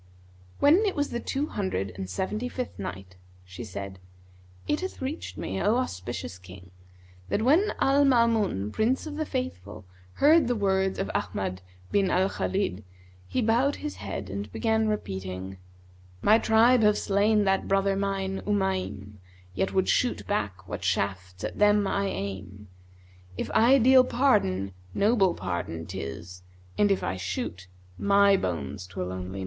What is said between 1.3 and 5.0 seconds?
Hundred and Seventy fifth Night, She said, It hath